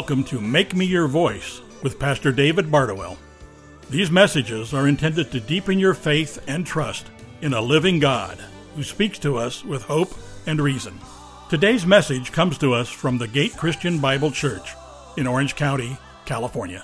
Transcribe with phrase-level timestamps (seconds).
[0.00, 3.18] Welcome to Make Me Your Voice with Pastor David Bardowell.
[3.90, 7.08] These messages are intended to deepen your faith and trust
[7.42, 8.38] in a living God
[8.74, 10.14] who speaks to us with hope
[10.46, 10.98] and reason.
[11.50, 14.72] Today's message comes to us from the Gate Christian Bible Church
[15.18, 16.82] in Orange County, California.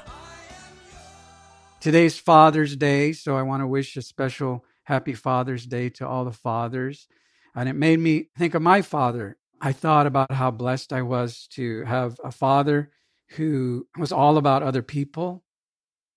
[1.80, 6.26] Today's Father's Day, so I want to wish a special happy Father's Day to all
[6.26, 7.08] the fathers.
[7.54, 9.38] And it made me think of my father.
[9.58, 12.90] I thought about how blessed I was to have a father
[13.30, 15.44] who was all about other people.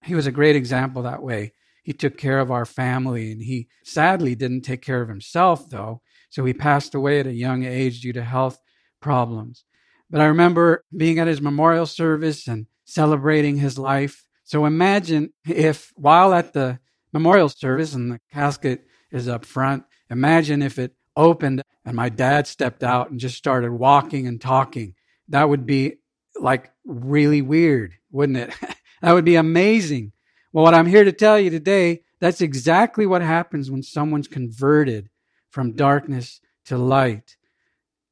[0.03, 1.53] He was a great example that way.
[1.83, 6.01] He took care of our family and he sadly didn't take care of himself, though.
[6.29, 8.59] So he passed away at a young age due to health
[9.01, 9.65] problems.
[10.09, 14.27] But I remember being at his memorial service and celebrating his life.
[14.44, 16.79] So imagine if while at the
[17.13, 22.47] memorial service and the casket is up front, imagine if it opened and my dad
[22.47, 24.95] stepped out and just started walking and talking.
[25.27, 25.95] That would be
[26.41, 28.53] like really weird, wouldn't it?
[29.01, 30.11] that would be amazing.
[30.51, 35.09] Well, what I'm here to tell you today, that's exactly what happens when someone's converted
[35.49, 37.37] from darkness to light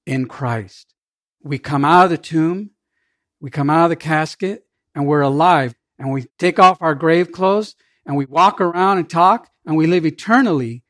[0.05, 0.93] in Christ.
[1.43, 2.71] We come out of the tomb,
[3.39, 5.75] we come out of the casket, and we're alive.
[5.99, 9.87] And we take off our grave clothes and we walk around and talk and we
[9.87, 10.83] live eternally.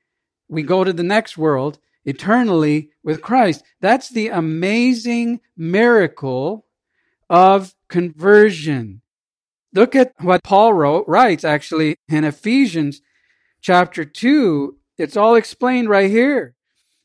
[0.47, 3.63] We go to the next world eternally with Christ.
[3.81, 6.65] That's the amazing miracle
[7.29, 9.01] of conversion.
[9.73, 13.01] Look at what Paul wrote, writes actually in Ephesians
[13.61, 14.77] chapter 2.
[14.97, 16.55] It's all explained right here.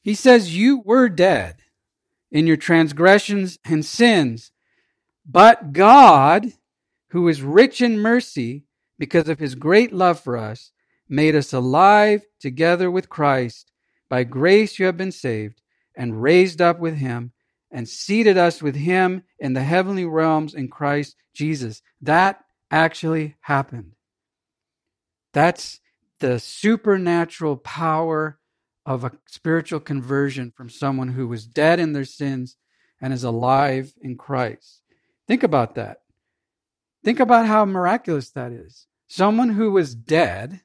[0.01, 1.57] He says, You were dead
[2.31, 4.53] in your transgressions and sins,
[5.27, 6.53] but God,
[7.11, 8.65] who is rich in mercy,
[8.99, 10.73] because of his great love for us,
[11.09, 13.71] made us alive together with Christ
[14.09, 15.63] by grace you have been saved,
[15.97, 17.33] and raised up with him,
[17.71, 21.83] and seated us with him in the heavenly realms in Christ Jesus.
[22.01, 23.97] That actually happened.
[25.35, 25.81] That's
[26.21, 28.39] the supernatural power
[28.87, 32.57] of a spiritual conversion from someone who was dead in their sins
[33.01, 34.81] and is alive in Christ.
[35.27, 35.99] Think about that.
[37.03, 38.87] Think about how miraculous that is.
[39.09, 40.61] Someone who was dead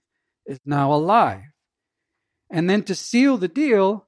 [0.45, 1.41] is now alive.
[2.51, 4.07] And then to seal the deal,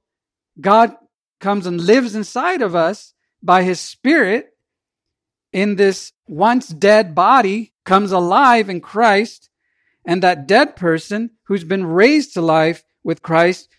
[0.61, 0.95] God
[1.39, 4.53] comes and lives inside of us by his spirit
[5.51, 9.49] in this once dead body comes alive in Christ.
[10.05, 13.69] And that dead person who's been raised to life with Christ,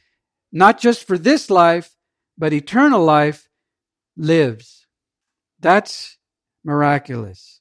[0.53, 1.97] not just for this life,
[2.39, 3.49] but eternal life,
[4.17, 4.87] lives.
[5.59, 6.19] That's
[6.65, 7.61] miraculous.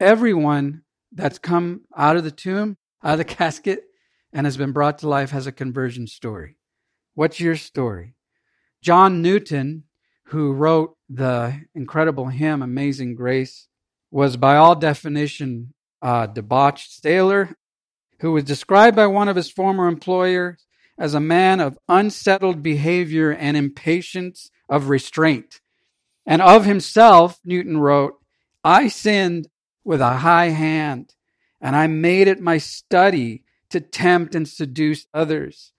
[0.00, 3.84] Everyone that's come out of the tomb, out of the casket,
[4.32, 6.56] and has been brought to life has a conversion story.
[7.14, 8.16] What's your story?
[8.82, 9.84] John Newton,
[10.24, 13.68] who wrote the incredible hymn Amazing Grace,
[14.10, 17.56] was by all definition a debauched sailor
[18.20, 20.64] who was described by one of his former employers
[20.98, 25.60] as a man of unsettled behavior and impatience of restraint.
[26.26, 28.14] And of himself, Newton wrote,
[28.62, 29.48] I sinned
[29.84, 31.14] with a high hand,
[31.60, 35.72] and I made it my study to tempt and seduce others.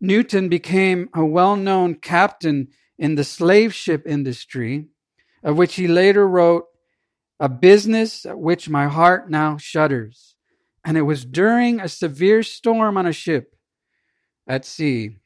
[0.00, 2.68] Newton became a well known captain
[3.02, 4.86] in the slave ship industry,
[5.42, 6.66] of which he later wrote,
[7.40, 10.36] A business at which my heart now shudders.
[10.84, 13.56] And it was during a severe storm on a ship
[14.46, 15.16] at sea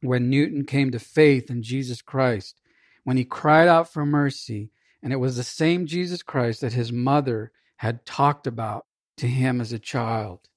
[0.00, 2.58] when Newton came to faith in Jesus Christ,
[3.04, 4.70] when he cried out for mercy.
[5.02, 8.86] And it was the same Jesus Christ that his mother had talked about
[9.18, 10.48] to him as a child.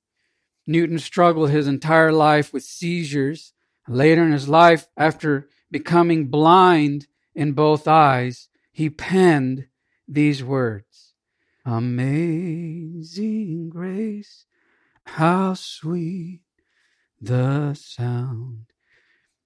[0.65, 3.51] Newton struggled his entire life with seizures.
[3.89, 9.67] Later in his life, after becoming blind in both eyes, he penned
[10.07, 11.13] these words
[11.65, 14.45] Amazing grace,
[15.05, 16.41] how sweet
[17.19, 18.67] the sound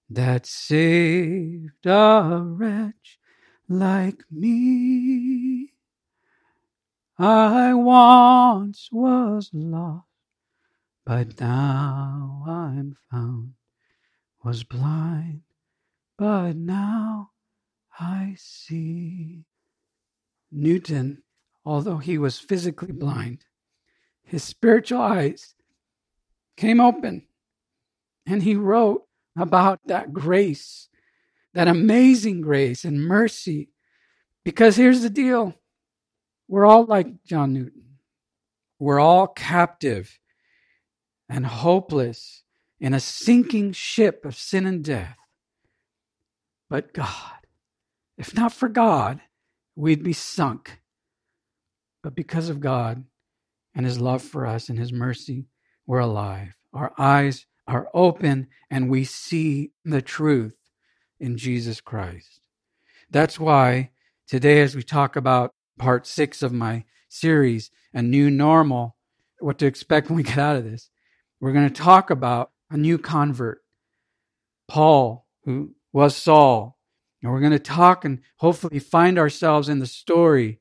[0.10, 3.18] that saved a wretch
[3.68, 5.74] like me.
[7.18, 10.06] I once was lost
[11.06, 13.54] but now I'm found,
[14.44, 15.42] was blind,
[16.22, 17.32] but now
[18.00, 19.44] I see.
[20.52, 21.24] Newton,
[21.66, 23.46] although he was physically blind,
[24.22, 25.56] his spiritual eyes
[26.58, 27.26] came open,
[28.28, 29.02] and he wrote
[29.36, 30.90] about that grace,
[31.56, 33.72] that amazing grace and mercy.
[34.46, 35.56] Because here's the deal
[36.48, 37.98] we're all like John Newton,
[38.78, 40.20] we're all captive
[41.28, 42.44] and hopeless
[42.80, 45.18] in a sinking ship of sin and death.
[46.72, 47.48] But God,
[48.18, 49.22] if not for God,
[49.76, 50.80] we'd be sunk
[52.04, 53.06] But because of God
[53.76, 55.48] and his love for us and his mercy,
[55.86, 56.56] we're alive.
[56.74, 60.58] Our eyes are open and we see the truth
[61.20, 62.42] in Jesus Christ.
[63.10, 63.92] That's why
[64.28, 68.96] today, as we talk about part six of my series, A New Normal,
[69.40, 70.90] what to expect when we get out of this,
[71.42, 73.62] we're going to talk about a new convert,
[74.70, 76.78] Paul, who was Saul.
[77.22, 80.60] And we're going to talk and hopefully find ourselves in the story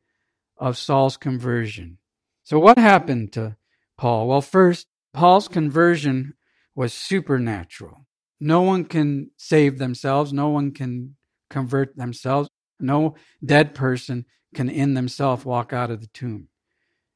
[0.57, 1.99] of Saul's conversion.
[2.43, 3.57] So, what happened to
[3.97, 4.29] Paul?
[4.29, 6.35] Well, first, Paul's conversion
[6.75, 8.07] was supernatural.
[8.41, 11.17] No one can save themselves, no one can
[11.49, 12.49] convert themselves,
[12.79, 16.49] no dead person can in themselves walk out of the tomb.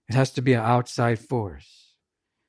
[0.09, 1.95] It has to be an outside force.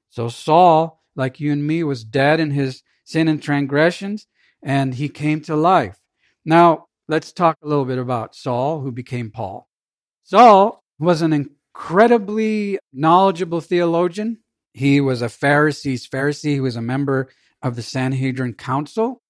[0.09, 4.27] So, Saul, like you and me, was dead in his sin and transgressions,
[4.65, 5.97] and he came to life.
[6.43, 9.69] Now, let's talk a little bit about Saul, who became Paul.
[10.23, 14.39] Saul was an incredibly knowledgeable theologian.
[14.73, 16.53] He was a Pharisee's Pharisee.
[16.53, 17.29] He was a member
[17.61, 19.21] of the Sanhedrin Council.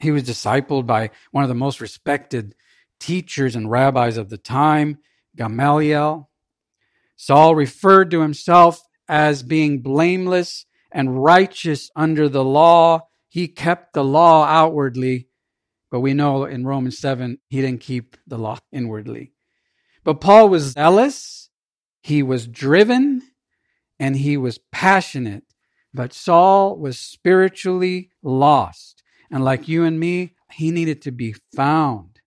[0.00, 2.56] He was discipled by one of the most respected
[2.98, 4.98] teachers and rabbis of the time,
[5.36, 6.28] Gamaliel.
[7.16, 13.06] Saul referred to himself as being blameless and righteous under the law.
[13.30, 15.28] He kept the law outwardly,
[15.88, 19.32] but we know in Romans 7 he didn't keep the law inwardly.
[20.02, 21.48] But Paul was zealous,
[22.02, 23.22] he was driven,
[24.00, 25.44] and he was passionate.
[25.94, 29.02] But Saul was spiritually lost.
[29.30, 32.20] And like you and me, he needed to be found.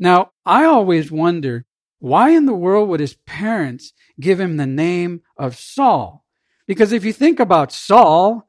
[0.00, 1.64] Now, I always wonder
[2.00, 6.24] why in the world would his parents give him the name of Saul?
[6.66, 8.48] Because if you think about Saul,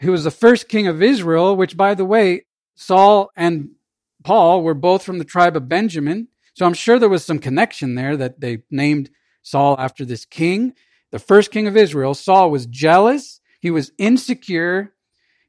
[0.00, 3.70] who was the first king of Israel, which by the way, Saul and
[4.24, 6.28] Paul were both from the tribe of Benjamin.
[6.54, 9.10] So I'm sure there was some connection there that they named
[9.42, 10.74] Saul after this king.
[11.10, 13.40] The first king of Israel, Saul was jealous.
[13.60, 14.94] He was insecure.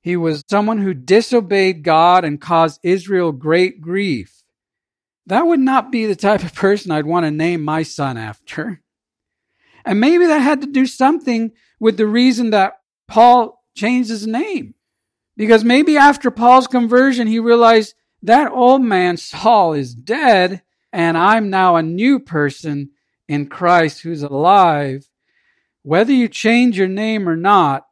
[0.02, 4.44] He was someone who disobeyed God and caused Israel great grief.
[5.28, 8.82] That would not be the type of person I'd want to name my son after.
[9.86, 12.74] And maybe that had to do something with the reason that
[13.08, 14.76] Paul changed his name.
[15.38, 20.62] Because maybe after Paul's conversion, he realized that old man Saul is dead
[20.94, 22.92] and I'm now a new person
[23.28, 25.08] in Christ who's alive.
[25.84, 27.88] Whether you change your name or not,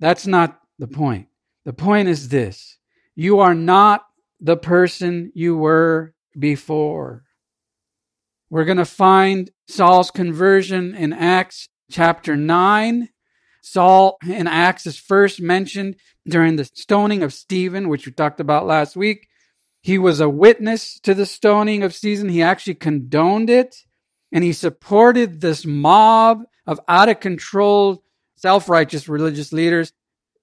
[0.00, 1.28] that's not the point.
[1.64, 2.78] The point is this
[3.14, 4.06] you are not
[4.40, 7.24] the person you were before.
[8.50, 13.10] We're going to find Saul's conversion in Acts chapter 9.
[13.72, 18.66] Saul in Acts is first mentioned during the stoning of Stephen, which we talked about
[18.66, 19.28] last week.
[19.82, 22.28] He was a witness to the stoning of Stephen.
[22.28, 23.76] He actually condoned it
[24.32, 28.02] and he supported this mob of out of control,
[28.36, 29.92] self righteous religious leaders.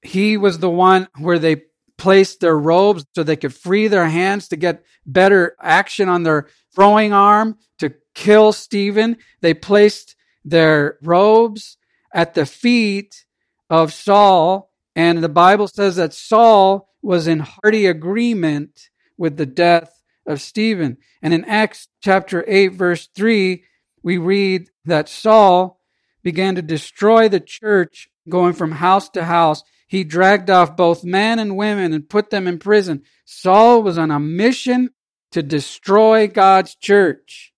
[0.01, 1.63] He was the one where they
[1.97, 6.47] placed their robes so they could free their hands to get better action on their
[6.73, 9.17] throwing arm to kill Stephen.
[9.41, 11.77] They placed their robes
[12.15, 13.25] at the feet
[13.69, 14.71] of Saul.
[14.95, 20.97] And the Bible says that Saul was in hearty agreement with the death of Stephen.
[21.21, 23.63] And in Acts chapter 8, verse 3,
[24.01, 25.81] we read that Saul
[26.23, 29.63] began to destroy the church, going from house to house.
[29.87, 33.03] He dragged off both men and women and put them in prison.
[33.25, 34.89] Saul was on a mission
[35.31, 37.53] to destroy God's church.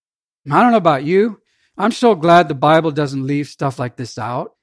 [0.50, 1.40] I don't know about you.
[1.80, 4.54] I'm so glad the Bible doesn't leave stuff like this out.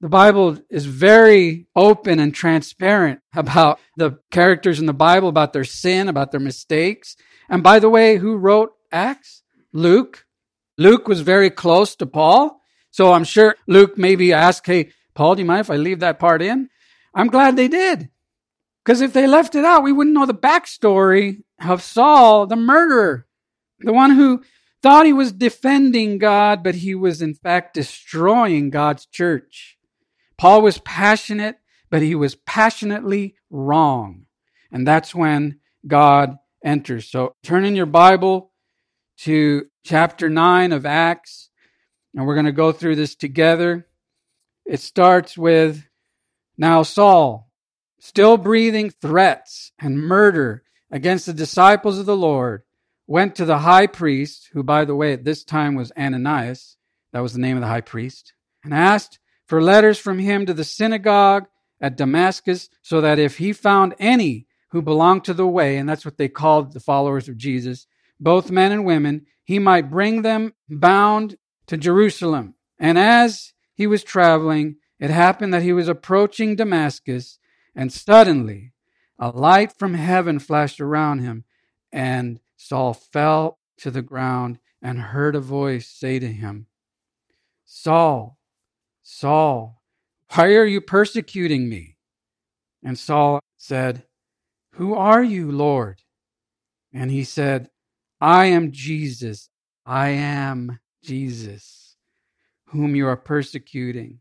[0.00, 5.64] The Bible is very open and transparent about the characters in the Bible, about their
[5.64, 7.16] sin, about their mistakes.
[7.48, 9.42] And by the way, who wrote Acts?
[9.72, 10.26] Luke.
[10.76, 12.60] Luke was very close to Paul.
[12.90, 16.18] So I'm sure Luke maybe asked, Hey, Paul, do you mind if I leave that
[16.18, 16.68] part in?
[17.14, 18.08] I'm glad they did.
[18.84, 23.26] Because if they left it out, we wouldn't know the backstory of Saul, the murderer,
[23.78, 24.42] the one who
[24.82, 29.78] thought he was defending God, but he was in fact destroying God's church.
[30.36, 31.56] Paul was passionate,
[31.90, 34.26] but he was passionately wrong.
[34.72, 37.10] And that's when God enters.
[37.10, 38.52] So turn in your Bible
[39.18, 41.50] to chapter 9 of Acts,
[42.14, 43.86] and we're going to go through this together.
[44.64, 45.84] It starts with
[46.56, 47.50] Now Saul,
[47.98, 52.62] still breathing threats and murder against the disciples of the Lord,
[53.10, 56.76] went to the high priest, who, by the way, at this time was Ananias,
[57.12, 60.54] that was the name of the high priest, and asked for letters from him to
[60.54, 61.48] the synagogue
[61.80, 66.04] at Damascus, so that if he found any who belonged to the way, and that's
[66.04, 67.88] what they called the followers of Jesus,
[68.20, 71.36] both men and women, he might bring them bound
[71.66, 72.54] to Jerusalem.
[72.78, 77.40] And as he was traveling, it happened that he was approaching Damascus,
[77.74, 78.72] and suddenly
[79.18, 81.42] a light from heaven flashed around him,
[81.90, 86.66] and Saul fell to the ground and heard a voice say to him,
[87.64, 88.36] Saul,
[89.02, 89.82] Saul,
[90.34, 91.96] why are you persecuting me?
[92.84, 94.04] And Saul said,
[94.74, 96.02] Who are you, Lord?
[96.92, 97.70] And he said,
[98.20, 99.48] I am Jesus.
[99.86, 101.96] I am Jesus,
[102.66, 104.20] whom you are persecuting.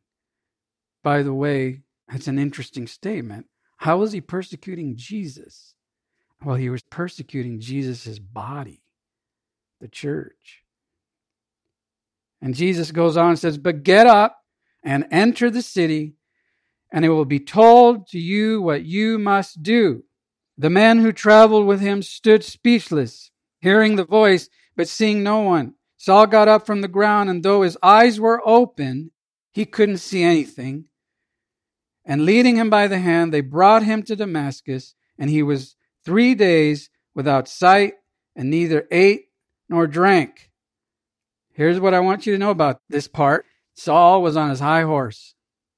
[1.04, 3.48] By the way, that's an interesting statement.
[3.76, 5.76] How is he persecuting Jesus?
[6.44, 8.82] Well, he was persecuting Jesus' body,
[9.82, 10.64] the church.
[12.42, 14.38] And Jesus goes on and says, But get up
[14.84, 16.16] and enter the city,
[16.92, 20.04] and it will be told to you what you must do.
[20.58, 25.74] The men who traveled with him stood speechless, hearing the voice, but seeing no one.
[25.98, 29.12] Saul got up from the ground, and though his eyes were open,
[29.52, 30.86] he couldn't see anything.
[32.06, 35.76] And leading him by the hand, they brought him to Damascus, and he was
[36.10, 37.94] three days without sight,
[38.36, 39.26] and neither ate
[39.70, 40.50] nor drank.
[41.54, 44.82] Here's what I want you to know about this part Saul was on his high
[44.82, 45.36] horse,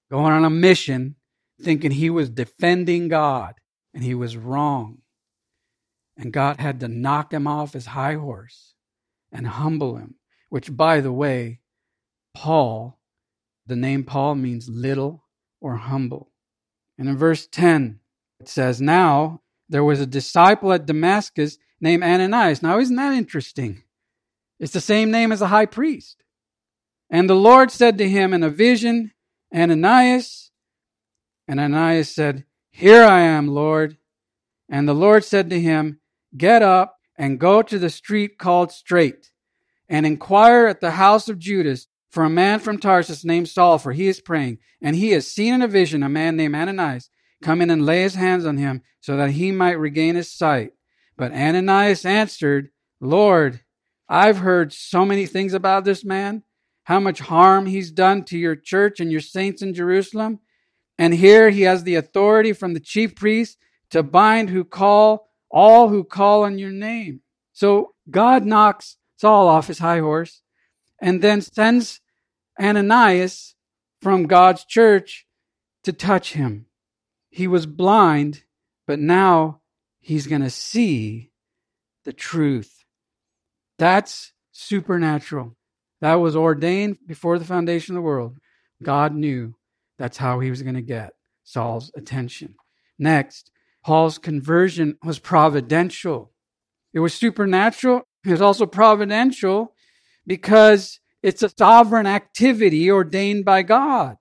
[0.09, 1.17] going on a mission,
[1.61, 3.55] thinking he was defending God,
[3.93, 4.99] and he was wrong.
[6.15, 8.73] And God had to knock him off his high horse
[9.33, 10.15] and humble him,
[10.47, 11.59] which, by the way,
[12.33, 13.01] Paul,
[13.67, 15.25] the name Paul means little
[15.59, 16.31] or humble.
[16.97, 17.99] And in verse 10,
[18.39, 22.61] it says, Now there was a disciple at Damascus named Ananias.
[22.61, 23.83] Now, isn't that interesting?
[24.59, 26.23] It's the same name as a high priest.
[27.09, 29.11] And the Lord said to him in a vision,
[29.55, 30.51] Ananias.
[31.47, 33.97] And Ananias said, Here I am, Lord.
[34.69, 35.99] And the Lord said to him,
[36.35, 39.31] Get up and go to the street called Straight,
[39.87, 43.93] and inquire at the house of Judas for a man from Tarsus named Saul, for
[43.93, 44.59] he is praying.
[44.81, 47.09] And he has seen in a vision a man named Ananias
[47.41, 50.73] come in and lay his hands on him so that he might regain his sight.
[51.17, 52.69] But Ananias answered,
[52.99, 53.61] Lord,
[54.07, 56.43] I've heard so many things about this man,
[56.83, 60.39] how much harm he's done to your church and your saints in Jerusalem.
[60.97, 63.57] And here he has the authority from the chief priests
[63.89, 67.21] to bind who call all who call on your name.
[67.53, 70.41] So God knocks Saul off his high horse
[70.99, 72.01] and then sends
[72.59, 73.55] Ananias
[74.01, 75.25] from God's church
[75.83, 76.67] to touch him.
[77.31, 78.43] He was blind,
[78.85, 79.61] but now
[79.99, 81.31] he's going to see
[82.03, 82.83] the truth.
[83.79, 85.55] That's supernatural.
[86.01, 88.37] That was ordained before the foundation of the world.
[88.83, 89.55] God knew
[89.97, 92.55] that's how he was going to get Saul's attention.
[92.99, 93.49] Next,
[93.83, 96.31] Paul's conversion was providential.
[96.93, 98.01] It was supernatural.
[98.25, 99.73] It was also providential
[100.27, 104.17] because it's a sovereign activity ordained by God.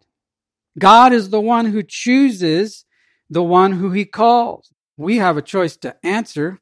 [0.78, 2.84] God is the one who chooses
[3.30, 4.72] the one who he calls.
[4.96, 6.58] We have a choice to answer,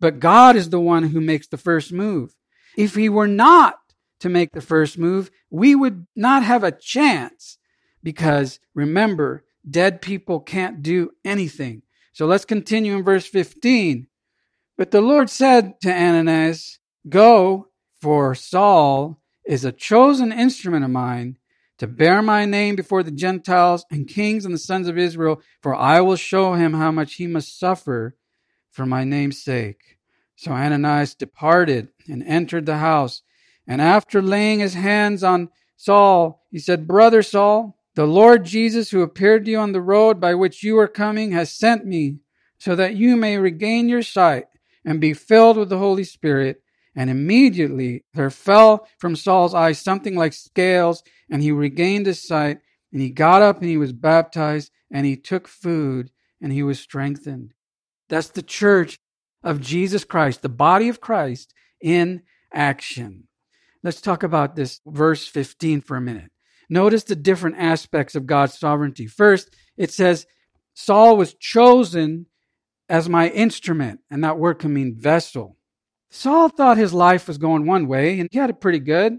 [0.00, 2.34] but God is the one who makes the first move.
[2.76, 3.78] If he were not
[4.20, 7.58] to make the first move, we would not have a chance
[8.02, 11.82] because remember, dead people can't do anything.
[12.12, 14.08] So let's continue in verse 15.
[14.76, 17.68] But the Lord said to Ananias, Go,
[18.00, 21.37] for Saul is a chosen instrument of mine
[21.78, 25.74] to bear my name before the Gentiles and kings and the sons of Israel, for
[25.74, 28.16] I will show him how much he must suffer
[28.70, 29.98] for my name's sake.
[30.36, 33.22] So Ananias departed and entered the house.
[33.66, 39.02] And after laying his hands on Saul, he said, Brother Saul, the Lord Jesus, who
[39.02, 42.18] appeared to you on the road by which you are coming, has sent me
[42.58, 44.46] so that you may regain your sight
[44.84, 46.62] and be filled with the Holy Spirit.
[46.94, 52.58] And immediately there fell from Saul's eyes something like scales, and he regained his sight.
[52.92, 56.80] And he got up and he was baptized, and he took food, and he was
[56.80, 57.52] strengthened.
[58.08, 58.98] That's the church
[59.42, 63.28] of Jesus Christ, the body of Christ in action.
[63.82, 66.30] Let's talk about this verse 15 for a minute.
[66.68, 69.06] Notice the different aspects of God's sovereignty.
[69.06, 70.26] First, it says,
[70.74, 72.26] Saul was chosen
[72.88, 75.56] as my instrument, and that word can mean vessel.
[76.10, 79.18] Saul thought his life was going one way, and he had it pretty good.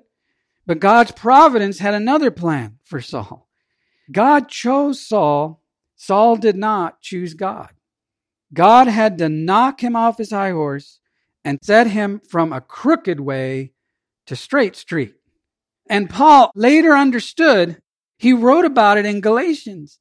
[0.70, 3.50] But God's providence had another plan for Saul.
[4.12, 5.64] God chose Saul.
[5.96, 7.72] Saul did not choose God.
[8.54, 11.00] God had to knock him off his high horse
[11.44, 13.72] and set him from a crooked way
[14.28, 15.16] to straight street.
[15.90, 17.82] And Paul later understood,
[18.20, 19.98] he wrote about it in Galatians.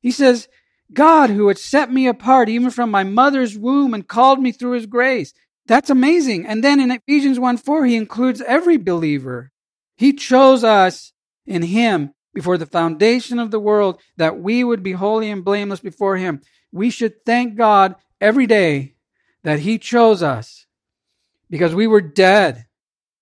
[0.00, 0.48] He says,
[0.94, 4.72] God who had set me apart even from my mother's womb and called me through
[4.72, 5.34] his grace.
[5.66, 6.46] That's amazing.
[6.46, 9.52] And then in Ephesians 1 4, he includes every believer.
[9.96, 11.12] He chose us
[11.46, 15.80] in Him before the foundation of the world that we would be holy and blameless
[15.80, 16.42] before Him.
[16.70, 18.94] We should thank God every day
[19.42, 20.66] that He chose us
[21.48, 22.66] because we were dead.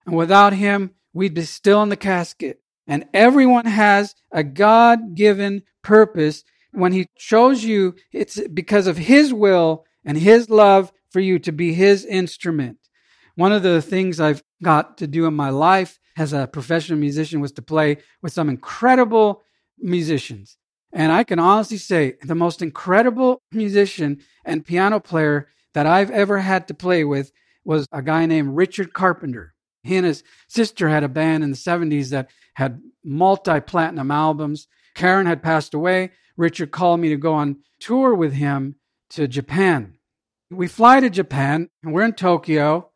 [0.04, 2.60] And without Him, we'd be still in the casket.
[2.86, 6.44] And everyone has a God given purpose.
[6.72, 11.52] When He chose you, it's because of His will and His love for you to
[11.52, 12.78] be His instrument.
[13.36, 17.40] One of the things I've got to do in my life as a professional musician
[17.40, 19.42] was to play with some incredible
[19.78, 20.56] musicians.
[20.92, 26.38] And I can honestly say the most incredible musician and piano player that I've ever
[26.38, 27.32] had to play with
[27.64, 29.54] was a guy named Richard Carpenter.
[29.82, 34.68] He and his sister had a band in the 70s that had multi platinum albums.
[34.94, 36.12] Karen had passed away.
[36.36, 38.76] Richard called me to go on tour with him
[39.10, 39.94] to Japan.
[40.50, 42.90] We fly to Japan and we're in Tokyo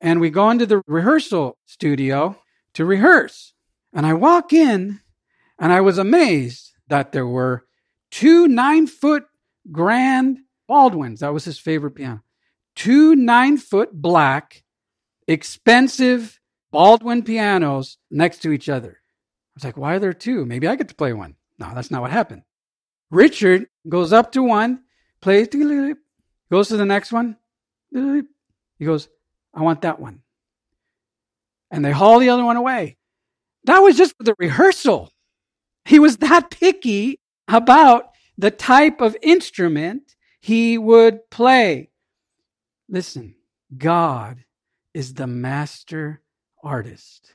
[0.00, 2.36] and we go into the rehearsal studio
[2.74, 3.52] to rehearse.
[3.92, 5.00] And I walk in
[5.58, 7.64] and I was amazed that there were
[8.10, 9.24] two nine foot
[9.70, 10.38] grand
[10.68, 11.20] Baldwins.
[11.20, 12.22] That was his favorite piano.
[12.74, 14.62] Two nine foot black,
[15.26, 16.40] expensive
[16.70, 18.92] Baldwin pianos next to each other.
[18.92, 20.46] I was like, why are there two?
[20.46, 21.34] Maybe I get to play one.
[21.58, 22.42] No, that's not what happened.
[23.10, 24.84] Richard goes up to one,
[25.20, 25.48] plays,
[26.50, 27.36] goes to the next one.
[27.92, 29.08] He goes,
[29.54, 30.22] I want that one.
[31.70, 32.96] And they haul the other one away.
[33.64, 35.12] That was just for the rehearsal.
[35.84, 41.90] He was that picky about the type of instrument he would play.
[42.88, 43.34] Listen,
[43.76, 44.44] God
[44.94, 46.22] is the master
[46.62, 47.34] artist.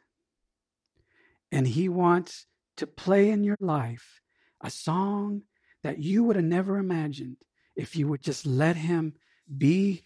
[1.52, 4.22] And he wants to play in your life
[4.62, 5.44] a song
[5.84, 7.38] that you would have never imagined
[7.76, 9.14] if you would just let him
[9.58, 10.04] be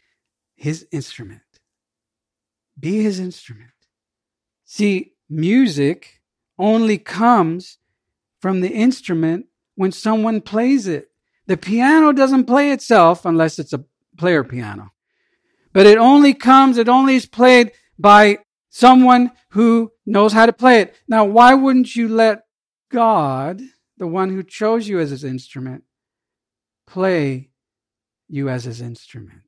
[0.56, 1.42] his instrument.
[2.80, 3.72] Be his instrument.
[4.66, 6.22] See, music
[6.58, 7.78] only comes
[8.40, 11.10] from the instrument when someone plays it.
[11.48, 13.84] The piano doesn't play itself unless it's a
[14.18, 14.92] player piano.
[15.74, 18.40] But it only comes, it only is played by
[18.70, 20.96] someone who knows how to play it.
[21.08, 22.44] Now, why wouldn't you let
[22.92, 23.62] God,
[23.98, 25.84] the one who chose you as his instrument,
[26.88, 27.50] play
[28.28, 29.42] you as his instrument?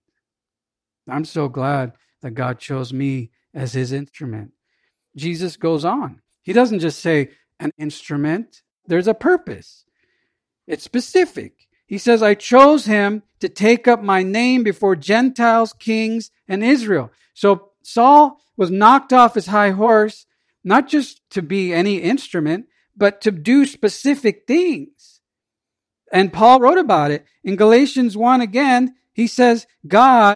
[1.07, 4.51] I'm so glad that God chose me as his instrument.
[5.15, 6.21] Jesus goes on.
[6.41, 9.85] He doesn't just say an instrument, there's a purpose.
[10.67, 11.67] It's specific.
[11.85, 17.11] He says, I chose him to take up my name before Gentiles, kings, and Israel.
[17.33, 20.25] So Saul was knocked off his high horse,
[20.63, 25.19] not just to be any instrument, but to do specific things.
[26.11, 27.25] And Paul wrote about it.
[27.43, 30.35] In Galatians 1 again, he says, God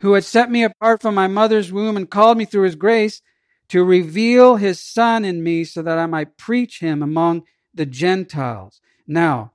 [0.00, 3.22] who had set me apart from my mother's womb and called me through his grace
[3.68, 8.80] to reveal his son in me so that I might preach him among the Gentiles.
[9.06, 9.52] Now,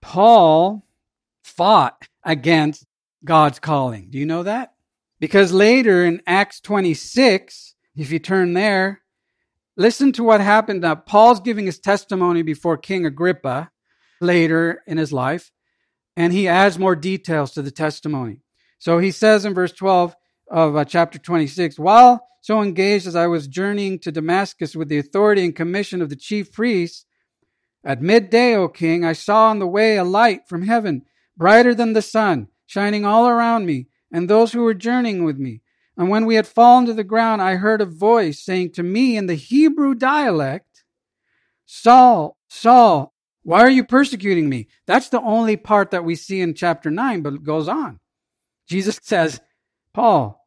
[0.00, 0.84] Paul
[1.44, 2.86] fought against
[3.24, 4.08] God's calling.
[4.10, 4.74] Do you know that?
[5.20, 9.02] Because later in Acts 26, if you turn there,
[9.76, 10.80] listen to what happened.
[10.80, 13.70] Now, Paul's giving his testimony before King Agrippa
[14.20, 15.52] later in his life,
[16.16, 18.40] and he adds more details to the testimony.
[18.82, 20.16] So he says in verse 12
[20.50, 24.98] of uh, chapter 26 While so engaged as I was journeying to Damascus with the
[24.98, 27.06] authority and commission of the chief priests,
[27.84, 31.02] at midday, O king, I saw on the way a light from heaven,
[31.36, 35.60] brighter than the sun, shining all around me and those who were journeying with me.
[35.96, 39.16] And when we had fallen to the ground, I heard a voice saying to me
[39.16, 40.82] in the Hebrew dialect,
[41.66, 43.14] Saul, Saul,
[43.44, 44.66] why are you persecuting me?
[44.88, 48.00] That's the only part that we see in chapter 9, but it goes on.
[48.68, 49.40] Jesus says,
[49.92, 50.46] Paul,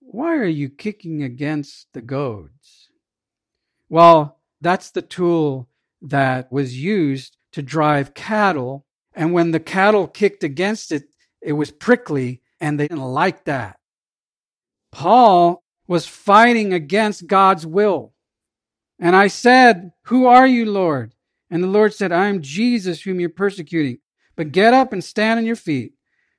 [0.00, 2.90] why are you kicking against the goads?
[3.88, 5.68] Well, that's the tool
[6.02, 8.86] that was used to drive cattle.
[9.14, 11.04] And when the cattle kicked against it,
[11.40, 13.78] it was prickly and they didn't like that.
[14.92, 18.12] Paul was fighting against God's will.
[18.98, 21.14] And I said, Who are you, Lord?
[21.50, 23.98] And the Lord said, I am Jesus whom you're persecuting.
[24.36, 25.92] But get up and stand on your feet.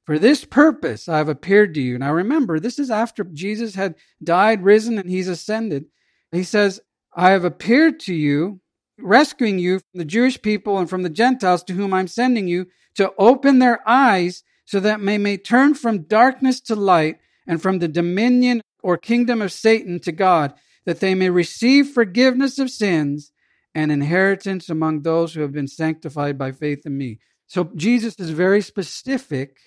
[0.08, 2.00] For this purpose I have appeared to you.
[2.00, 5.86] Now remember, this is after Jesus had died, risen, and he's ascended.
[6.32, 6.80] He says,
[7.14, 8.62] I have appeared to you,
[8.98, 12.68] rescuing you from the Jewish people and from the Gentiles to whom I'm sending you
[12.96, 17.80] to open their eyes so that they may turn from darkness to light and from
[17.80, 20.54] the dominion or kingdom of Satan to God,
[20.86, 23.34] that they may receive forgiveness of sins
[23.76, 27.20] and inheritance among those who have been sanctified by faith in me.
[27.46, 29.58] So Jesus is very specific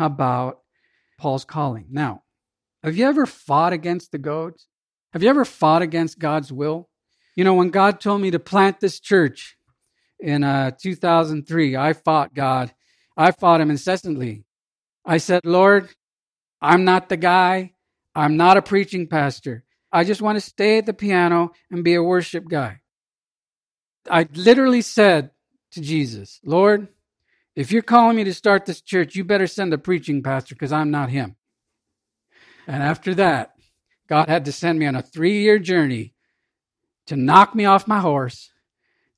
[0.00, 0.60] about
[1.18, 1.86] Paul's calling.
[1.90, 2.22] Now,
[2.82, 4.66] have you ever fought against the goads?
[5.12, 6.88] Have you ever fought against God's will?
[7.36, 9.56] You know, when God told me to plant this church
[10.18, 12.72] in uh, 2003, I fought God.
[13.16, 14.44] I fought him incessantly.
[15.04, 15.90] I said, Lord,
[16.60, 17.72] I'm not the guy.
[18.14, 19.64] I'm not a preaching pastor.
[19.92, 22.80] I just want to stay at the piano and be a worship guy.
[24.08, 25.30] I literally said
[25.72, 26.88] to Jesus, Lord,
[27.60, 30.72] if you're calling me to start this church, you better send a preaching pastor because
[30.72, 31.36] I'm not him.
[32.66, 33.52] And after that,
[34.08, 36.14] God had to send me on a three year journey
[37.06, 38.50] to knock me off my horse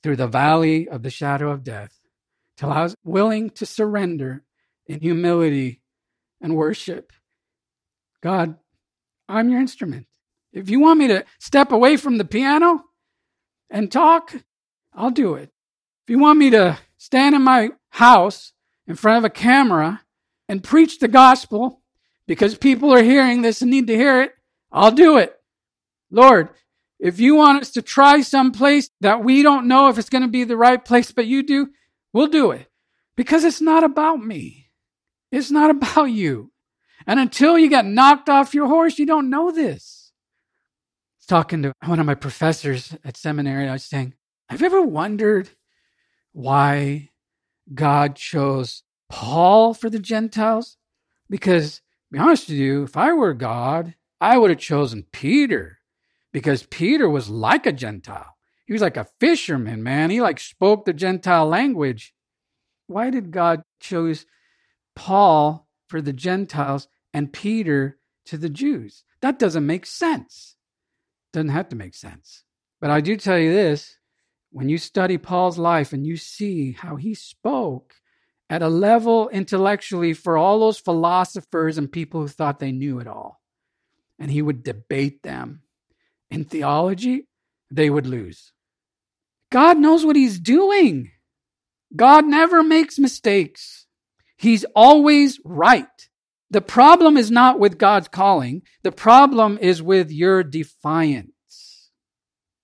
[0.02, 1.98] through the valley of the shadow of death
[2.56, 4.42] till I was willing to surrender
[4.86, 5.80] in humility
[6.40, 7.12] and worship.
[8.22, 8.56] God,
[9.28, 10.06] I'm your instrument.
[10.52, 12.82] If you want me to step away from the piano
[13.70, 14.34] and talk,
[14.92, 15.50] I'll do it.
[16.04, 18.52] If you want me to stand in my house
[18.86, 20.02] in front of a camera
[20.48, 21.82] and preach the gospel
[22.26, 24.32] because people are hearing this and need to hear it,
[24.70, 25.34] I'll do it.
[26.10, 26.48] Lord,
[26.98, 30.22] if you want us to try some place that we don't know if it's going
[30.22, 31.68] to be the right place, but you do,
[32.12, 32.68] we'll do it.
[33.16, 34.70] Because it's not about me.
[35.30, 36.52] It's not about you.
[37.06, 40.12] And until you get knocked off your horse, you don't know this.
[40.12, 43.68] I was talking to one of my professors at seminary.
[43.68, 44.14] I was saying,
[44.48, 45.50] Have you ever wondered
[46.32, 47.10] why
[47.74, 50.76] God chose Paul for the Gentiles?
[51.28, 51.82] Because, to
[52.12, 55.78] be honest with you, if I were God, I would have chosen Peter
[56.32, 58.36] because Peter was like a Gentile.
[58.66, 60.10] He was like a fisherman, man.
[60.10, 62.14] He like spoke the Gentile language.
[62.86, 64.26] Why did God choose
[64.94, 69.04] Paul for the Gentiles and Peter to the Jews?
[69.20, 70.56] That doesn't make sense.
[71.32, 72.44] Doesn't have to make sense.
[72.80, 73.96] But I do tell you this
[74.52, 77.94] when you study Paul's life and you see how he spoke
[78.50, 83.06] at a level intellectually for all those philosophers and people who thought they knew it
[83.06, 83.40] all,
[84.18, 85.62] and he would debate them
[86.30, 87.26] in theology,
[87.70, 88.52] they would lose.
[89.50, 91.10] God knows what he's doing.
[91.96, 93.86] God never makes mistakes.
[94.36, 95.86] He's always right.
[96.50, 98.62] The problem is not with God's calling.
[98.82, 101.90] The problem is with your defiance.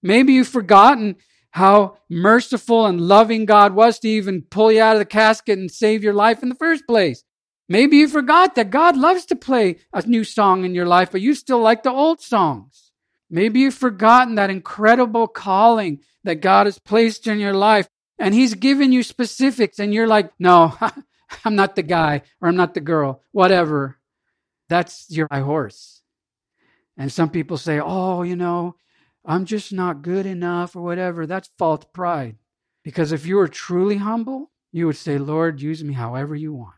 [0.03, 1.17] Maybe you've forgotten
[1.51, 5.71] how merciful and loving God was to even pull you out of the casket and
[5.71, 7.25] save your life in the first place.
[7.69, 11.21] Maybe you forgot that God loves to play a new song in your life, but
[11.21, 12.93] you still like the old songs.
[13.31, 18.55] Maybe you've forgotten that incredible calling that God has placed in your life, and He's
[18.55, 20.75] given you specifics, and you're like, no,
[21.45, 23.99] I'm not the guy, or I'm not the girl, whatever.
[24.69, 26.03] That's your high horse.
[26.97, 28.77] And some people say, oh, you know,
[29.25, 31.27] I'm just not good enough or whatever.
[31.27, 32.37] That's false pride.
[32.83, 36.75] Because if you were truly humble, you would say, Lord, use me however you want.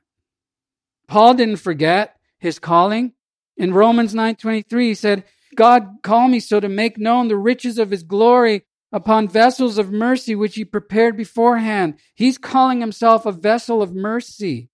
[1.07, 3.13] Paul didn't forget his calling.
[3.57, 5.25] In Romans 9:23 he said,
[5.55, 9.93] God called me so to make known the riches of his glory upon vessels of
[9.93, 11.99] mercy which he prepared beforehand.
[12.15, 14.71] He's calling himself a vessel of mercy.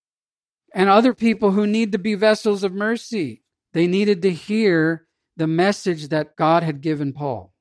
[0.75, 5.47] And other people who need to be vessels of mercy, they needed to hear the
[5.47, 7.55] message that God had given Paul.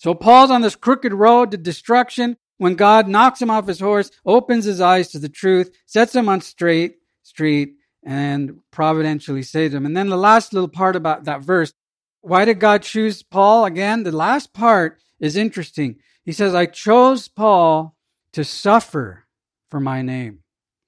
[0.00, 4.10] So Paul's on this crooked road to destruction when God knocks him off his horse,
[4.24, 9.84] opens his eyes to the truth, sets him on straight street, and providentially saves him.
[9.84, 11.74] And then the last little part about that verse,
[12.22, 14.04] why did God choose Paul again?
[14.04, 15.96] The last part is interesting.
[16.24, 17.94] He says, I chose Paul
[18.32, 19.26] to suffer
[19.68, 20.38] for my name.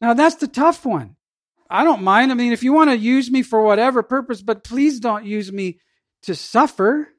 [0.01, 1.16] Now that's the tough one.
[1.68, 2.31] I don't mind.
[2.33, 5.53] I mean, if you want to use me for whatever purpose, but please don't use
[5.53, 5.81] me
[6.22, 7.12] to suffer.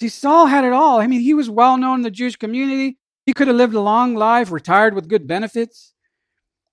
[0.00, 0.98] See, Saul had it all.
[0.98, 2.96] I mean, he was well known in the Jewish community.
[3.26, 5.92] He could have lived a long life, retired with good benefits.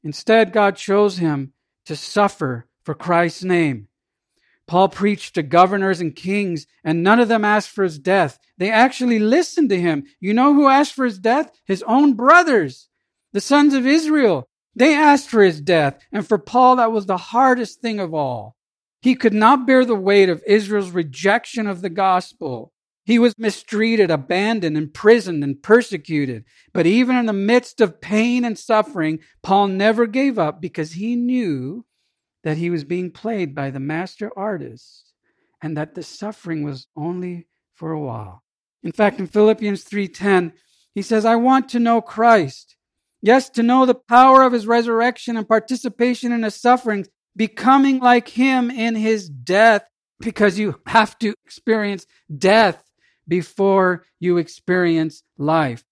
[0.02, 1.52] Instead, God chose him
[1.86, 3.90] to suffer for Christ's name.
[4.66, 8.40] Paul preached to governors and kings, and none of them asked for his death.
[8.58, 10.06] They actually listened to him.
[10.22, 11.52] You know who asked for his death?
[11.66, 12.88] His own brothers,
[13.34, 14.48] the sons of Israel.
[14.74, 16.00] They asked for his death.
[16.14, 18.56] And for Paul, that was the hardest thing of all.
[19.02, 22.72] He could not bear the weight of Israel's rejection of the gospel.
[23.08, 26.44] He was mistreated, abandoned, imprisoned, and persecuted.
[26.74, 31.16] But even in the midst of pain and suffering, Paul never gave up because he
[31.16, 31.86] knew
[32.44, 35.14] that he was being played by the master artist
[35.62, 38.44] and that the suffering was only for a while.
[38.84, 40.52] In fact, in Philippians 3:10,
[40.94, 42.76] he says, "I want to know Christ.
[43.22, 48.28] Yes, to know the power of his resurrection and participation in his sufferings, becoming like
[48.28, 49.88] him in his death,
[50.20, 52.06] because you have to experience
[52.38, 52.84] death
[53.28, 55.84] before you experience life.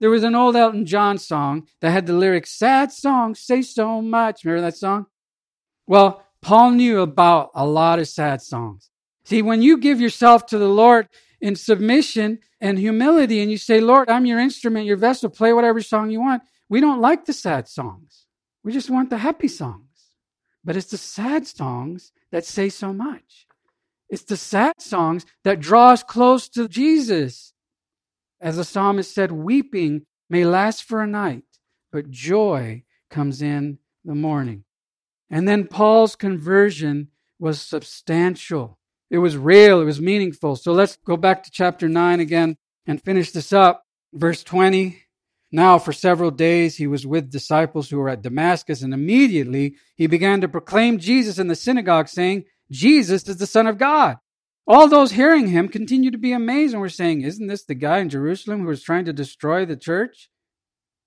[0.00, 4.02] There was an old Elton John song that had the lyrics, Sad songs say so
[4.02, 4.44] much.
[4.44, 5.06] Remember that song?
[5.86, 8.90] Well, Paul knew about a lot of sad songs.
[9.24, 11.08] See, when you give yourself to the Lord
[11.40, 15.80] in submission and humility and you say, Lord, I'm your instrument, your vessel, play whatever
[15.80, 16.42] song you want.
[16.68, 18.26] We don't like the sad songs.
[18.62, 19.82] We just want the happy songs.
[20.64, 23.45] But it's the sad songs that say so much.
[24.08, 27.52] It's the sad songs that draw us close to Jesus.
[28.40, 31.44] As the psalmist said, weeping may last for a night,
[31.90, 34.64] but joy comes in the morning.
[35.30, 38.78] And then Paul's conversion was substantial.
[39.10, 39.80] It was real.
[39.80, 40.56] It was meaningful.
[40.56, 43.84] So let's go back to chapter 9 again and finish this up.
[44.12, 45.02] Verse 20.
[45.52, 50.06] Now, for several days, he was with disciples who were at Damascus, and immediately he
[50.06, 54.16] began to proclaim Jesus in the synagogue, saying, Jesus is the Son of God.
[54.66, 57.98] All those hearing him continued to be amazed and were saying, Isn't this the guy
[57.98, 60.28] in Jerusalem who was trying to destroy the church?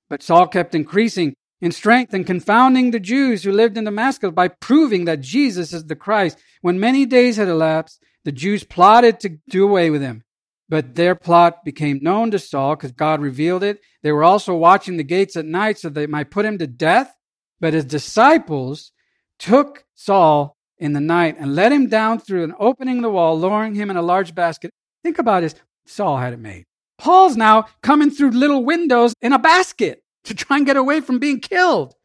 [0.10, 4.48] But Saul kept increasing in strength and confounding the Jews who lived in Damascus by
[4.48, 6.38] proving that Jesus is the Christ.
[6.62, 10.24] When many days had elapsed, the Jews plotted to do away with him.
[10.70, 13.82] But their plot became known to Saul because God revealed it.
[14.04, 17.14] They were also watching the gates at night so they might put him to death.
[17.60, 18.92] But his disciples
[19.40, 23.38] took Saul in the night and let him down through an opening in the wall,
[23.38, 24.72] lowering him in a large basket.
[25.04, 25.56] Think about this.
[25.86, 26.66] Saul had it made.
[26.98, 31.20] Paul's now coming through little windows in a basket to try and get away from
[31.20, 31.96] being killed.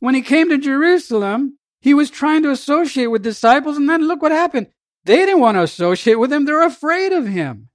[0.00, 4.22] When he came to Jerusalem, he was trying to associate with disciples, and then look
[4.22, 4.68] what happened.
[5.04, 6.44] They didn't want to associate with him.
[6.44, 7.68] They're afraid of him.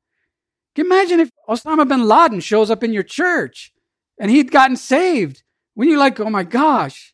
[0.76, 3.74] Imagine if Osama bin Laden shows up in your church
[4.20, 5.44] and he'd gotten saved?
[5.74, 7.14] When you're like, oh my gosh,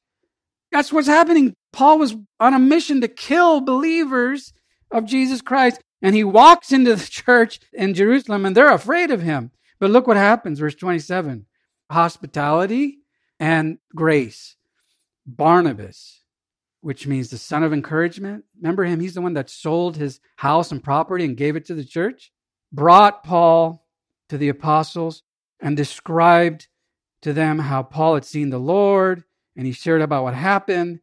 [0.72, 1.54] that's what's happening.
[1.74, 4.54] Paul was on a mission to kill believers
[4.92, 5.82] of Jesus Christ.
[6.02, 9.52] And he walks into the church in Jerusalem and they're afraid of him.
[9.80, 11.46] But look what happens, verse 27
[11.90, 13.00] hospitality
[13.40, 14.56] and grace.
[15.26, 16.22] Barnabas,
[16.82, 18.46] which means the son of encouragement.
[18.60, 19.00] Remember him?
[19.00, 22.32] He's the one that sold his house and property and gave it to the church.
[22.72, 23.86] Brought Paul
[24.30, 25.24] to the apostles
[25.60, 26.68] and described
[27.22, 29.24] to them how Paul had seen the Lord
[29.56, 31.00] and he shared about what happened.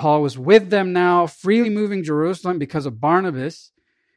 [0.00, 3.70] Paul was with them now, freely moving Jerusalem because of Barnabas,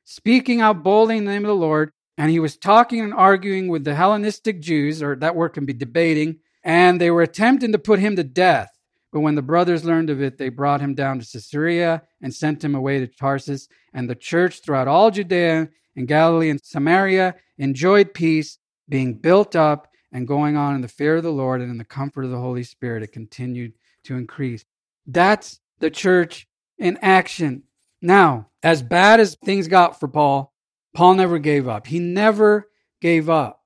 [0.06, 3.68] speaking out boldly in the name of the Lord and he was talking and arguing
[3.68, 7.80] with the Hellenistic Jews, or that word can be debating, and they were attempting to
[7.80, 8.70] put him to death.
[9.12, 12.64] But when the brothers learned of it, they brought him down to Caesarea and sent
[12.64, 13.68] him away to Tarsus.
[13.94, 18.58] And the church throughout all Judea and Galilee and Samaria enjoyed peace,
[18.90, 21.84] being built up and going on in the fear of the Lord and in the
[21.84, 23.04] comfort of the Holy Spirit.
[23.04, 23.74] It continued
[24.06, 24.66] to increase.
[25.06, 26.48] That's the church
[26.80, 27.64] in action.
[28.02, 30.54] Now, as bad as things got for Paul,
[30.96, 31.88] Paul never gave up.
[31.88, 32.70] He never
[33.02, 33.62] gave up.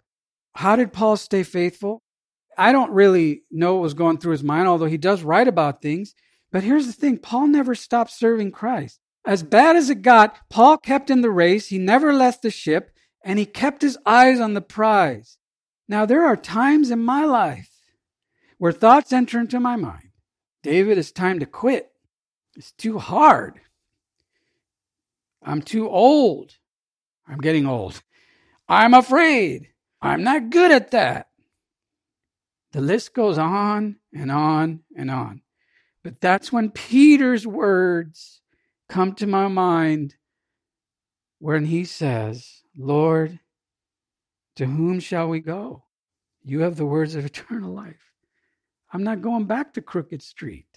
[0.55, 2.01] How did Paul stay faithful?
[2.57, 5.81] I don't really know what was going through his mind, although he does write about
[5.81, 6.15] things.
[6.51, 8.99] But here's the thing Paul never stopped serving Christ.
[9.23, 11.67] As bad as it got, Paul kept in the race.
[11.67, 12.91] He never left the ship,
[13.23, 15.37] and he kept his eyes on the prize.
[15.87, 17.69] Now, there are times in my life
[18.57, 20.09] where thoughts enter into my mind
[20.63, 21.91] David, it's time to quit.
[22.57, 23.61] It's too hard.
[25.43, 26.57] I'm too old.
[27.27, 28.01] I'm getting old.
[28.67, 29.69] I'm afraid.
[30.01, 31.29] I'm not good at that.
[32.71, 35.41] The list goes on and on and on.
[36.03, 38.41] But that's when Peter's words
[38.89, 40.15] come to my mind
[41.39, 43.39] when he says, Lord,
[44.55, 45.83] to whom shall we go?
[46.43, 48.11] You have the words of eternal life.
[48.91, 50.76] I'm not going back to Crooked Street.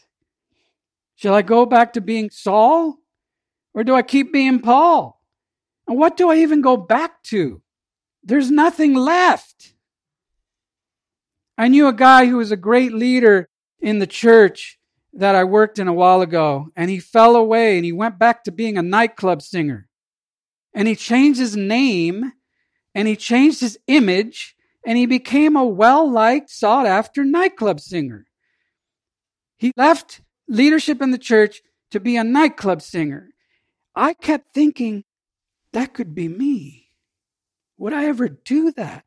[1.20, 2.96] Shall I go back to being Saul?
[3.74, 5.20] Or do I keep being Paul?
[5.86, 7.60] And what do I even go back to?
[8.22, 9.74] There's nothing left.
[11.58, 14.78] I knew a guy who was a great leader in the church
[15.12, 18.42] that I worked in a while ago, and he fell away and he went back
[18.44, 19.88] to being a nightclub singer.
[20.72, 22.32] And he changed his name
[22.94, 24.56] and he changed his image
[24.86, 28.24] and he became a well liked, sought after nightclub singer.
[29.58, 33.30] He left leadership in the church to be a nightclub singer.
[33.94, 35.04] I kept thinking,
[35.72, 36.88] that could be me.
[37.78, 39.04] Would I ever do that?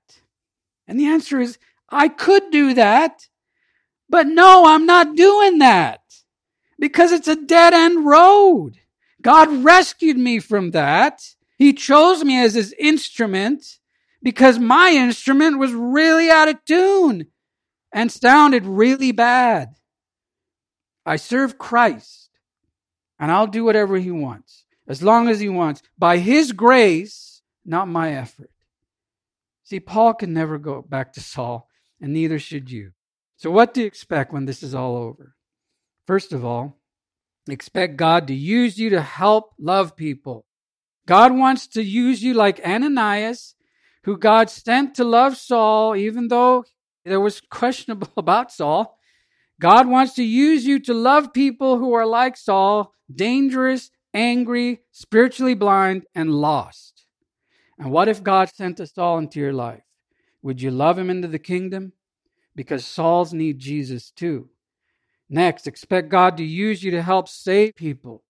[0.87, 3.27] And the answer is, I could do that.
[4.09, 6.01] But no, I'm not doing that
[6.79, 8.79] because it's a dead end road.
[9.21, 11.21] God rescued me from that.
[11.57, 13.79] He chose me as his instrument
[14.21, 17.27] because my instrument was really out of tune
[17.93, 19.75] and sounded really bad.
[21.05, 22.29] I serve Christ
[23.19, 27.87] and I'll do whatever he wants as long as he wants, by his grace, not
[27.87, 28.51] my effort.
[29.63, 31.69] See, Paul can never go back to Saul,
[32.01, 32.91] and neither should you.
[33.37, 35.35] So, what do you expect when this is all over?
[36.05, 36.77] First of all,
[37.47, 40.45] expect God to use you to help love people.
[41.05, 43.55] God wants to use you like Ananias,
[44.03, 46.65] who God sent to love Saul, even though
[47.05, 48.97] there was questionable about Saul.
[49.59, 55.53] God wants to use you to love people who are like Saul, dangerous, angry, spiritually
[55.53, 57.05] blind, and lost.
[57.77, 59.83] And what if God sent a Saul into your life?
[60.41, 61.93] Would you love him into the kingdom?
[62.55, 64.49] Because Sauls need Jesus too.
[65.29, 68.23] Next, expect God to use you to help save people.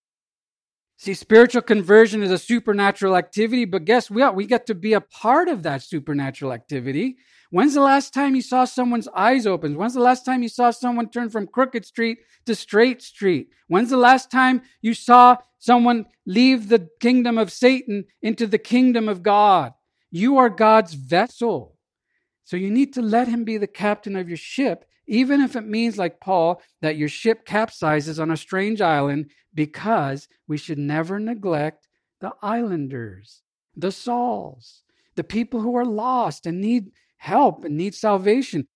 [0.97, 4.35] See, spiritual conversion is a supernatural activity, but guess what?
[4.35, 7.17] We get to be a part of that supernatural activity.
[7.53, 9.77] When's the last time you saw someone's eyes open?
[9.77, 13.49] When's the last time you saw someone turn from crooked street to straight street?
[13.67, 19.07] When's the last time you saw someone leave the kingdom of Satan into the kingdom
[19.07, 19.73] of God?
[20.09, 21.77] You are God's vessel.
[22.43, 25.67] So you need to let him be the captain of your ship, even if it
[25.67, 31.19] means, like Paul, that your ship capsizes on a strange island, because we should never
[31.19, 31.87] neglect
[32.19, 33.43] the islanders,
[33.75, 34.81] the Sauls,
[35.13, 36.89] the people who are lost and need
[37.23, 38.67] help and need salvation.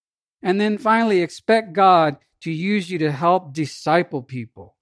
[0.41, 4.75] And then finally, expect God to use you to help disciple people.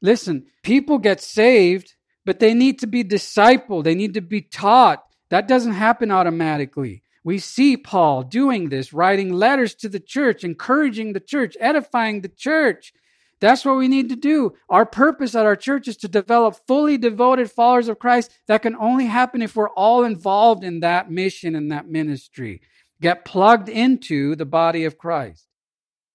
[0.00, 5.04] Listen, people get saved, but they need to be discipled, they need to be taught.
[5.28, 7.02] That doesn't happen automatically.
[7.22, 12.28] We see Paul doing this, writing letters to the church, encouraging the church, edifying the
[12.28, 12.94] church.
[13.40, 14.54] That's what we need to do.
[14.68, 18.30] Our purpose at our church is to develop fully devoted followers of Christ.
[18.48, 22.60] That can only happen if we're all involved in that mission and that ministry.
[23.00, 25.46] Get plugged into the body of Christ.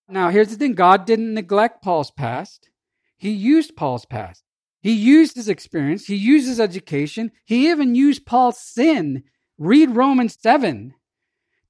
[0.08, 2.70] Now, here's the thing God didn't neglect Paul's past,
[3.18, 4.44] He used Paul's past.
[4.82, 9.24] He used his experience, He used his education, He even used Paul's sin
[9.58, 10.94] Read Romans 7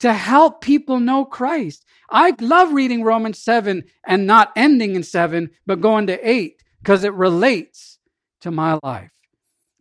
[0.05, 1.83] to help people know Christ.
[2.11, 7.03] I love reading Romans 7 and not ending in 7, but going to 8 because
[7.03, 7.97] it relates
[8.41, 9.09] to my life.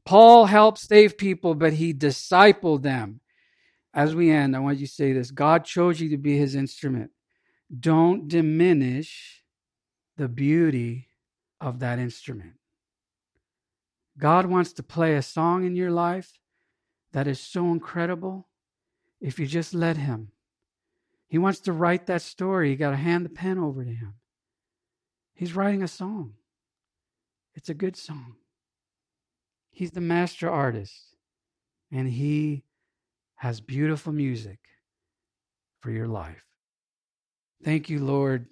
[0.07, 3.21] Paul helped save people, but he discipled them.
[3.93, 6.55] As we end, I want you to say this God chose you to be his
[6.55, 7.11] instrument.
[7.79, 9.43] Don't diminish
[10.17, 11.09] the beauty
[11.61, 12.55] of that instrument.
[14.17, 16.39] God wants to play a song in your life
[17.13, 18.49] that is so incredible
[19.21, 20.29] if you just let Him.
[21.29, 22.71] He wants to write that story.
[22.71, 24.15] You got to hand the pen over to Him.
[25.35, 26.35] He's writing a song,
[27.55, 28.37] it's a good song.
[29.71, 31.17] He's the master artist,
[31.91, 32.63] and He
[33.37, 34.61] has beautiful music
[35.81, 36.45] for your life.
[37.65, 38.47] Thank you, Lord,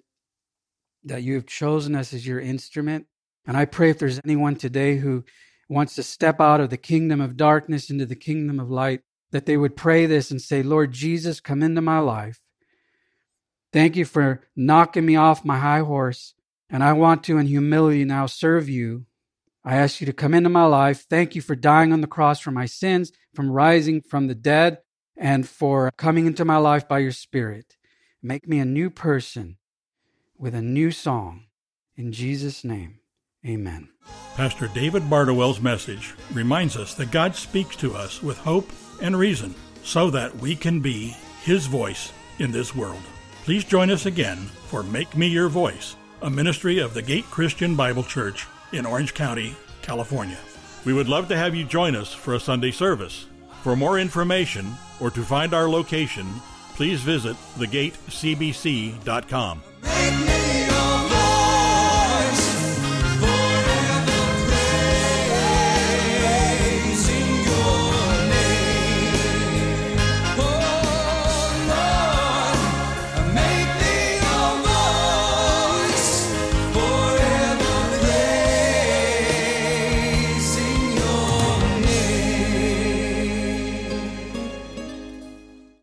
[1.05, 3.07] that you have chosen us as your instrument.
[3.45, 5.23] And I pray if there's anyone today who
[5.69, 9.01] wants to step out of the kingdom of darkness into the kingdom of light,
[9.33, 12.39] that they would pray this and say, Lord Jesus, come into my life.
[13.73, 16.35] Thank you for knocking me off my high horse,
[16.69, 19.07] and I want to, in humility, now serve you.
[19.65, 21.07] I ask you to come into my life.
[21.09, 24.77] Thank you for dying on the cross for my sins, from rising from the dead,
[25.17, 27.75] and for coming into my life by your Spirit.
[28.21, 29.57] Make me a new person
[30.37, 31.45] with a new song.
[31.97, 32.99] In Jesus' name.
[33.45, 33.89] Amen.
[34.35, 38.71] Pastor David Bardowell's message reminds us that God speaks to us with hope
[39.03, 43.03] and reason so that we can be His voice in this world.
[43.43, 44.37] Please join us again
[44.67, 49.13] for Make Me Your Voice, a ministry of the Gate Christian Bible Church in Orange
[49.13, 50.37] County, California.
[50.85, 53.27] We would love to have you join us for a Sunday service.
[53.61, 56.27] For more information or to find our location,
[56.75, 59.61] please visit thegatecbc.com.